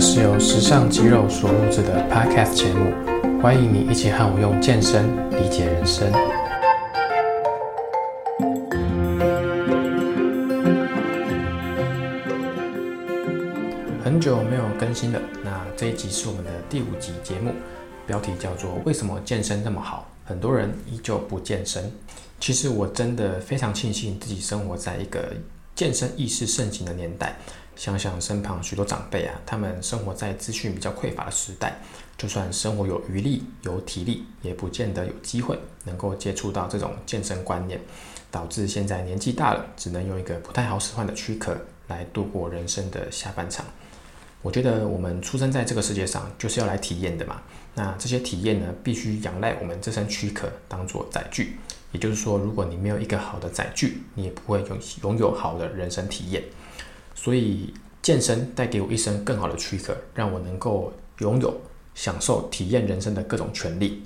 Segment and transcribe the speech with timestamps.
[0.00, 2.90] 是由时尚肌肉所录制的 Podcast 节目，
[3.42, 6.10] 欢迎你一起和我用健身理解人生。
[14.02, 17.52] 很久没有更新了，那这一集是我们的第五集节目，
[18.06, 21.92] 标题叫做“为什么健身那么好，很多人依旧不健身”。
[22.40, 25.34] 其实我真的非常庆幸自己生活在一个
[25.80, 27.34] 健身意识盛行的年代。
[27.74, 31.78] 想想身旁许多长辈啊，他们生活在资讯比较匮乏的时代，
[32.18, 37.80] 就算生活有余力、有体力，也不见得有机会能够接触到这种健身观念，
[38.30, 41.56] 导致现在年纪大了，只能用一个不太好使唤的躯壳
[41.88, 43.64] 来度过人生的下半场。
[44.42, 47.40] 我觉得我们出生在这个世界上就是要来体验的嘛，
[47.74, 51.56] 那这些体验呢，必须仰赖我们这身躯壳当做载具。
[51.92, 56.42] 也就是说，如果你没有一个好的载具，你也不会拥拥有好的人生体验。
[57.14, 61.60] 所以健身带给我一身更好的躯壳，让我能够拥有
[61.94, 64.02] 享受体验人生的各种权利。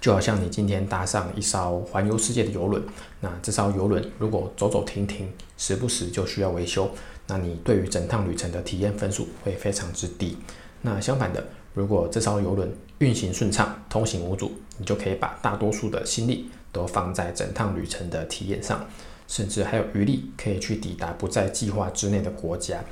[0.00, 2.82] 就好像你今天搭上一艘环游世界的游轮，
[3.20, 6.88] 那这艘游轮如果走走停停，时不时就需要维修，
[7.26, 10.36] 那你对于整趟旅程的体验分数会非常之低。
[10.82, 11.44] 那相反的，
[11.78, 18.84] 如果这艘游轮运行顺畅，通行无阻，你就可以把大多数的心力都放在整趟旅程的体验上。
[19.28, 22.82] 甚至还有余力可以去抵达不在计划之内的国家。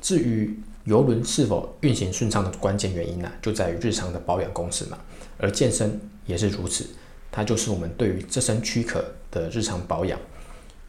[0.00, 4.96] 至于游轮是否运行顺畅的关键原因呢，就在于日常的保养公式嘛。
[5.38, 6.86] 而健身也是如此，
[7.32, 10.16] 它就是我们对于这身躯壳的日常保养。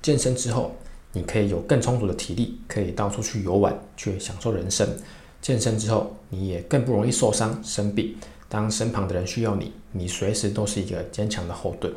[0.03, 0.75] 健身之后，
[1.13, 4.87] 你可以有更充足的体力，可以到处去游玩，去享受人生。
[5.41, 8.15] 健身之后，你也更不容易受伤生病。
[8.47, 11.93] 当身旁的人需要你，你随时都是一个坚强的后盾。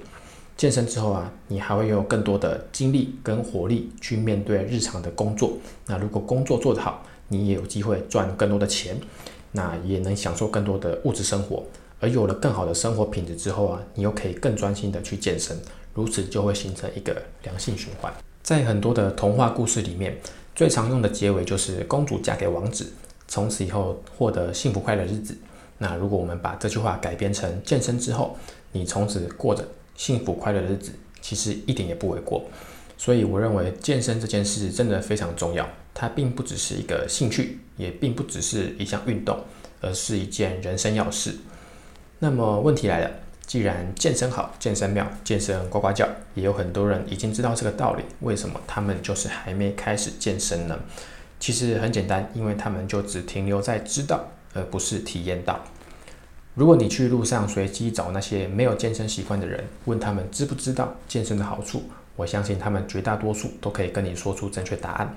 [0.57, 5.55] 健身之后啊，你还会有更多的精力跟活力去面对日常的工作。
[5.87, 8.97] 那如果工作做得好，你也有机会赚更多的钱，
[9.51, 11.65] 那也能享受更多的物质生活。
[12.01, 15.57] 而有了更好的生活品质之后啊，你又可以更专心的去健身，
[15.95, 18.13] 如此就会形成一个良性循环。
[18.43, 20.19] 在很多的童话故事里面，
[20.55, 22.93] 最常用的结尾就是公主嫁给王子，
[23.33, 25.35] 从此以后获得幸福快乐日子。
[25.79, 28.37] 那如果我们把这句话改编成健身之后，
[28.73, 29.67] 你从此过着。
[29.95, 32.45] 幸福快乐的日子其实一点也不为过，
[32.99, 35.67] 所以我认为健身这件事真的非常重要。
[35.95, 39.39] 它并不只是一个兴趣，也并不只是一项运动，
[39.81, 41.35] 而是一件人生要事。
[42.19, 43.11] 那么问题来了，
[43.47, 50.79] 既然健身好、健身妙、健身呱呱叫，也有很多人已经知道这个道理，为什么他们就是还没开始健身呢？
[51.43, 55.59] 其实很简单，因为他们就只停留在知道，而不是体验到。
[56.55, 61.83] 如果你去路上随机找那些没有健身习惯的人，问他们知不知道健身的好处，
[62.15, 65.17] 我相信他们绝大多数都可以跟你说出正确答案。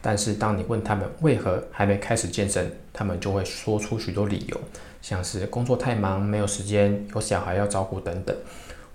[0.00, 4.60] 但是当你问他们为何还没开始健身，他们就会说出许多理由，
[5.02, 8.36] 像是工作太忙、没有时间、有小孩要照顾等等。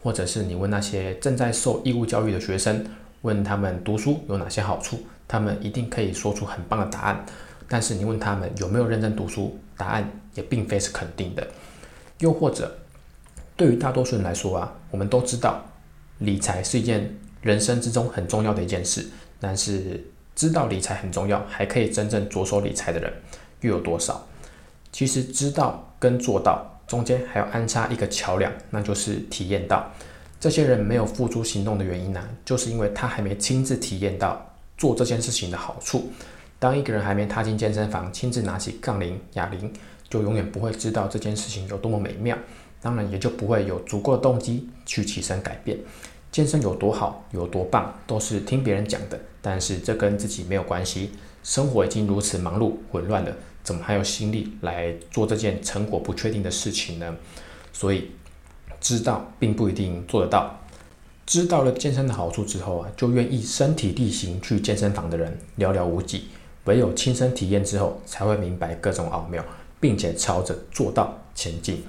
[0.01, 2.85] 或者是你问那些正在受义务教育的学生，
[3.23, 7.25] 问他们读书有哪些好处，他们一定可以说出很棒的答案。
[7.69, 11.47] 但是你问他们有没有认真读书，答案也并非是肯定的。
[12.17, 12.77] 又或者，
[13.55, 15.63] 对于大多数人来说啊，我们都知道
[16.17, 19.07] 理财是一件人生之中很重要的一件事。
[19.39, 20.03] 但是
[20.35, 23.13] 知道理财很重要，还可以真正着手理财的人
[23.61, 24.27] 又有多少？
[24.91, 29.89] 其实知道跟做到中间还要安插一个桥梁，那就是体验到。
[30.39, 34.48] 这些人没有付诸行动的原因呢，就是因为他还没亲自体验到
[34.79, 36.11] 做这件事情的好处。
[36.57, 39.71] 当一个人还没踏进健身房，亲自拿起杠铃、哑铃。
[40.09, 42.35] 就永远不会知道这件事情有多么美妙，
[42.81, 45.77] 当然也就不会有足够的动机去起身改变。
[46.31, 51.11] 健身有多好，有多棒，都是听别人讲的，但是这跟自己没有关系。
[51.43, 53.31] 生活已经如此忙碌混乱了，
[53.61, 57.15] 怎么还有心力来做这件成果不确定的事情呢？
[57.71, 58.09] 所以，
[58.81, 60.59] 知道并不一定做得到。
[61.29, 66.23] 知道了健身的好处之后啊，就愿意身体力行去健身房的人寥寥无几。
[66.65, 69.45] 唯有亲身体验之后，才会明白各种奥妙。
[69.79, 71.83] 并且朝着做到前进。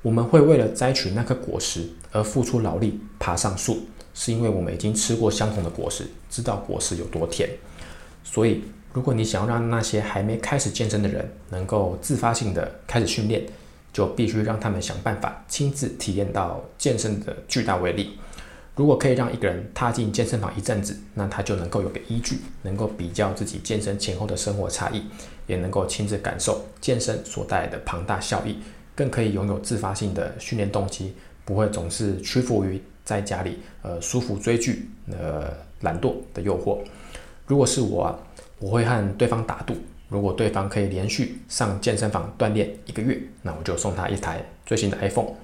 [0.00, 3.80] 我们会为了摘取那颗果实而付出劳力爬上树，
[4.14, 7.50] 是因为我们已经吃过相同的果实，知道果实有多甜。
[8.24, 8.62] 所以，
[8.92, 13.44] 如果你想要让那些还没开始健身的人能够自发性的开始训练，
[13.92, 18.12] 就必须让他们想办法亲自体验到健身的巨大威力。
[18.78, 25.02] 如果可以让一个人踏进健身房一阵子，那他就能够有个依据，能够比较自己健身前后的生活差异，
[25.48, 28.58] 也能够亲自感受健身所带来的庞大效益，
[28.94, 31.12] 更可以拥有自发性的训练动机，
[31.44, 36.78] 不会总是屈服于在家里呃舒服追剧呃懒惰的诱惑。
[37.48, 38.16] 如果是我，
[38.60, 39.74] 我会和对方打赌，
[40.08, 45.34] 如果对方可以连续上健身房锻炼一个月，那我就送他一台最新的 iPhone。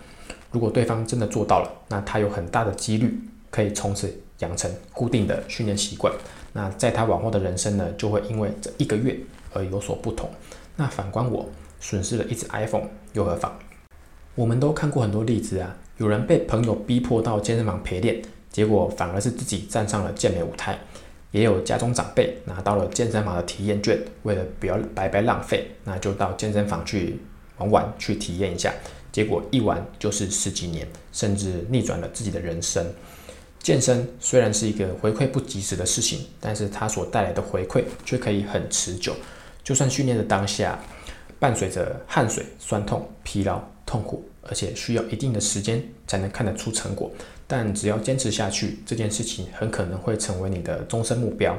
[0.55, 3.21] 如果对方真的做到了，那他有很大的几率
[3.51, 4.09] 可以从此
[4.39, 6.15] 养成固定的训练习惯。
[6.53, 9.19] 那在他往后的人生呢，就会因为这一个月
[9.53, 10.31] 而有所不同。
[10.77, 11.49] 那反观我，
[11.81, 13.51] 损失了一只 iPhone 又何妨？
[14.37, 18.23] 我们都看过很多例子啊，有人被朋友逼迫到健身房陪练，
[18.53, 20.79] 结果反而是自己站上了健美舞台。
[21.33, 27.19] 也有家中长辈拿到了健身房的体验券，为了不要白白浪费，那就到健身房去
[27.59, 28.73] 玩玩，去体验一下。
[29.15, 32.85] 结果一玩就是十几年，甚至逆转了自己的人生。
[33.61, 39.15] 健身虽然是一个回馈不及时的事情，但是它所带来的回馈却可以很持久。
[39.63, 40.77] 就算训练的当下
[41.39, 47.09] 伴随着汗水、酸痛、疲劳、痛苦，而且需要一定的时间才能看得出成果。
[47.47, 51.57] 但只要坚持下去，这件事情很可能会成为你的终身目标。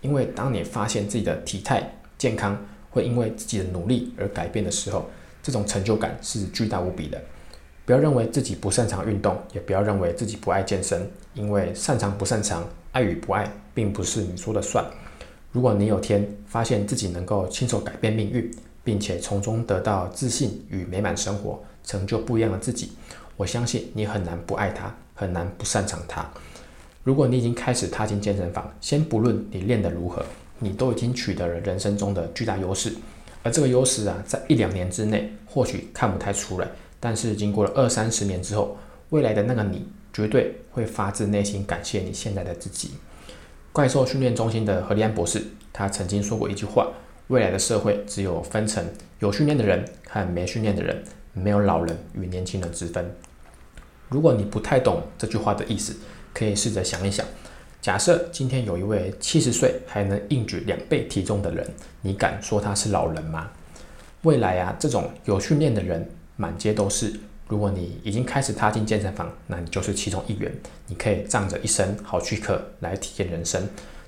[0.00, 2.58] 因为当你发现自己的体态健康
[2.88, 5.06] 会因为自己的努力而改变的时候，
[5.44, 7.22] 这种成就感是巨大无比的。
[7.84, 14.84] 不要认为自己不擅长运动，也不要认为自己不爱健身，因为擅长不擅长、爱与不爱，并不是你说了算。
[15.52, 18.50] 如果你有天发现自己能够亲手改变命运，
[18.82, 22.92] 并且从中得到自信与美满生活，成就不一样的自己，
[23.36, 24.92] 我相信你很难不爱它。
[25.16, 26.28] 很难不擅长它。
[27.04, 30.26] 如果你已经开始踏进健身房，先不论你练得如何，
[30.58, 32.92] 你都已经取得了人生中的巨大优势。
[33.44, 36.66] 而这个优势啊，在一两年之内或许看不太出来，
[36.98, 38.76] 但是经过了二三十年之后，
[39.10, 42.92] 未来的那个你绝对会发自内心感谢你现在的自己。
[43.70, 45.42] 怪兽训练中心的何利安博士，
[45.72, 46.88] 他曾经说过一句话：
[47.26, 48.82] 未来的社会只有分成
[49.18, 51.04] 有训练的人和没训练的人，
[51.34, 53.14] 没有老人与年轻人之分。
[54.08, 55.94] 如果你不太懂这句话的意思，
[56.32, 57.26] 可以试着想一想：
[57.84, 61.68] 假设今天有一位七十岁还能硬举两倍体重的人，
[62.00, 63.50] 你敢说他是老人吗？
[64.22, 67.12] 未来啊，这种有训练的人满街都是。
[67.46, 70.50] 如果你已经开始踏进健身房，那你就是其中一员，
[70.86, 73.62] 你可以仗着一身好躯壳来体验人生。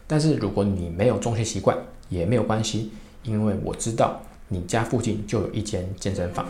[0.07, 1.77] 但是如果你没有中学习惯，
[2.09, 2.91] 也没有关系，
[3.25, 6.49] 因为我知道你家附近就有一间健身房。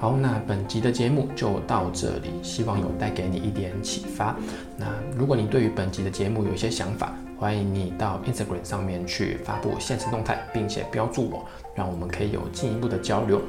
[0.00, 4.36] 好，那本集的节目就到这里，希望有带给你一点启发。
[4.76, 4.86] 那
[5.16, 13.42] 如果你对于本集的节目有一些想法，欢迎你到 Instagram 上面去发布现实动态，并且标注我，让我们可以有进一步的交流。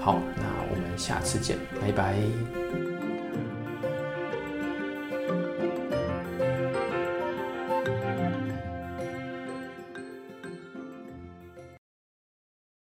[0.00, 2.95] 好，那我们下次见，拜拜。